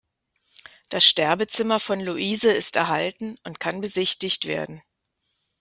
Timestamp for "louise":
1.99-2.51